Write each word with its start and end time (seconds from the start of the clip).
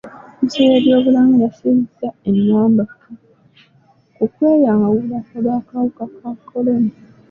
Minisitule 0.39 0.65
y'ebyobulamu 0.73 1.33
yayisizza 1.43 2.07
ennambika 2.29 2.97
ku 4.15 4.25
kweyawula 4.33 5.19
olw'akawuka 5.37 6.03
ka 6.17 6.29
kolona. 6.47 6.91